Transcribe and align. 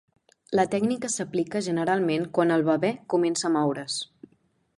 La 0.59 0.63
tècnica 0.75 1.11
s'aplica 1.15 1.61
generalment 1.67 2.27
quan 2.39 2.55
el 2.57 2.65
bebè 2.71 2.93
comença 3.17 3.49
a 3.53 3.57
moure's. 3.59 4.01